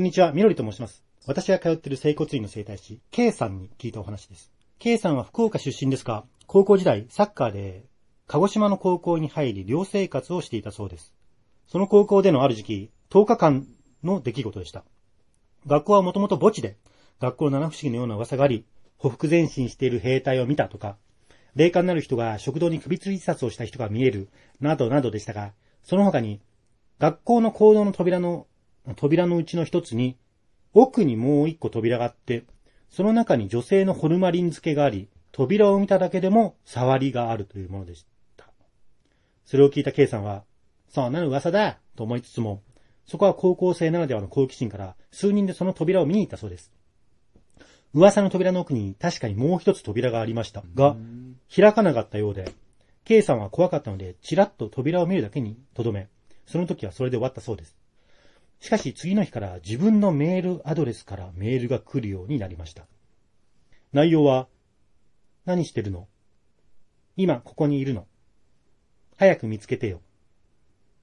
[0.00, 1.04] こんにちは、みろりと申します。
[1.26, 4.50] 私が通っている整骨院の整体師、K さんに聞いたお話です。
[4.78, 7.84] K さんは福岡出身ですが、高校時代、サッカーで、
[8.26, 11.12] 鹿児島の高校に入り、寮生活をしていたそうです。
[11.66, 13.66] その高校でのある時期、10日間
[14.02, 14.84] の出来事でした。
[15.66, 16.78] 学校はもともと墓地で、
[17.20, 18.64] 学校の七不思議のような噂があり、
[18.96, 20.96] 歩幅前進している兵隊を見たとか、
[21.54, 24.30] 霊感のある人が食堂に首吊り自殺をした人が見える、
[24.60, 26.40] などなどでしたが、その他に、
[26.98, 28.46] 学校の行動の扉の、
[28.96, 30.16] 扉のうちの一つに、
[30.72, 32.44] 奥にもう一個扉があって、
[32.90, 38.04] その中に女性のホルマリン漬けがあり、扉を見ただけでも触りがあるというものでし
[38.36, 38.48] た。
[39.44, 40.44] それを聞いた K さんは、
[40.88, 42.62] そんなの噂だと思いつつも、
[43.06, 46.72] そこは高校生ならではの好奇心から数人でその扉を見に行ったそうです。
[47.92, 50.96] 噂の扉の奥に確かにもう一つ扉がありましたが、
[51.54, 52.52] 開かなかったようで、
[53.04, 56.08] K さんは怖かったので、ちらっと扉を見るだけに留め、
[56.46, 57.79] その時はそれで終わったそうです。
[58.60, 62.86] しかし次の日から自分のメールアドレスからメールが来るようになりました。
[63.92, 64.48] 内容は、
[65.46, 66.06] 何してるの？
[67.16, 68.06] 今ここにいるの
[69.16, 70.00] 早く見つけてよ。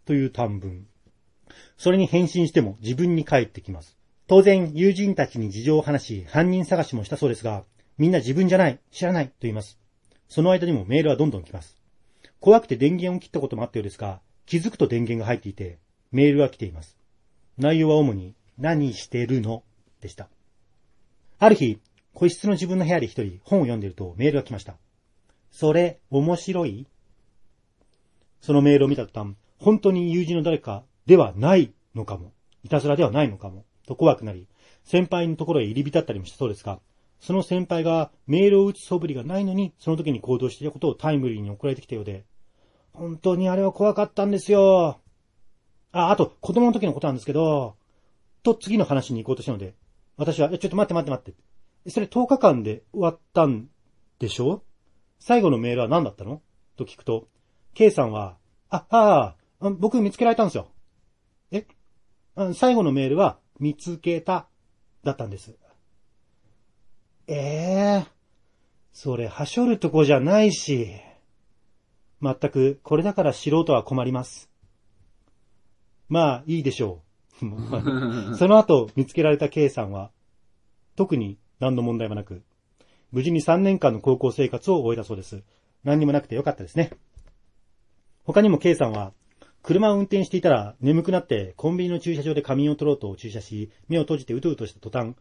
[0.05, 0.87] という短文。
[1.77, 3.97] それに返信しても自分に返ってきます。
[4.27, 7.63] 当然、友人たちに事情を話し、犯人探しもしたそうですが、
[7.97, 9.79] みんな自分じゃない、知らないと言います。
[10.27, 11.75] その間にもメールはどんどん来ます。
[12.39, 15.79] 怖くて電源を切ったこともあったようですが、気づくと電源が入っていて、
[16.11, 16.96] メールが来ています。
[17.57, 19.63] 内容は主に、何してるの？
[20.01, 20.29] でした。
[21.39, 21.79] ある日、
[22.13, 24.75] 個室の自分の部屋で一人本を読んでいるとメールが来ました。
[25.51, 26.87] それ、面白い？
[28.41, 32.31] そのメールを見た途端、本当に友人の誰かではないのかも、
[32.63, 34.47] いたずらではないのかも、と怖くなり、
[34.83, 36.79] 先輩のところへ入り浸ったりもしたそうですが、
[37.19, 42.25] その先輩がメールを打つ素振りがないのに、その時に行動していたことをタイムリーに送られてきたようで、
[42.93, 44.99] 本当にあれは怖かったんですよ。
[45.91, 47.75] あ、あと、子供の時のことなんですけど、
[48.43, 49.75] と次の話に行こうとしたので、
[50.17, 51.33] 私は、えちょっと待って待って待っ
[51.85, 51.91] て。
[51.91, 53.69] それ10日間で終わったん
[54.19, 54.63] でしょ？
[55.19, 56.41] 最後のメールは何だったの？
[56.75, 57.27] と聞くと、
[57.73, 58.37] K さんは、
[58.69, 60.67] あ、ああ、僕見つけられたんですよ。
[61.51, 61.65] え？
[62.53, 64.47] 最後のメールは、見つけた、
[65.03, 65.55] だったんです。
[67.27, 68.05] ええ
[68.91, 70.89] それ、はしょるとこじゃないし。
[72.19, 74.49] まったく、これだから素人は困ります。
[76.09, 77.01] まあ、いいでしょ
[77.41, 78.35] う。
[78.35, 80.11] その後、見つけられた K さんは、
[80.95, 82.43] 特に何の問題もなく、
[83.11, 85.43] 無事に3年間の高校生活を終えたそうです。
[85.83, 86.91] 何にもなくてよかったですね。
[88.23, 89.13] 他にも K さんは、
[89.63, 95.15] 車を運転していたら眠くなってコンビニの駐車場で仮眠を取ろうと駐車し、目を閉じてうとうとした途端、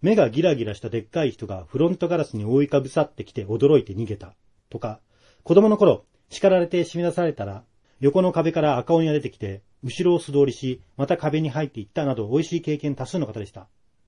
[0.00, 4.34] 目がギラギラしたでっかい人がフロントガラスに覆いかぶさってきて驚いて逃げた。
[4.68, 5.00] とか、
[5.44, 7.64] 子供の頃、叱られて締め出されたら、
[8.00, 13.68] 横の壁から赤鬼が出てきて、後ろを素通りし、また壁に入っていったなど美味しい経験多数の方でした。